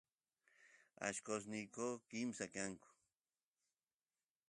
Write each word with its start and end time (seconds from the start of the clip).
allqosniyku 1.09 1.87
kimsa 2.09 2.45
kanku 2.53 2.89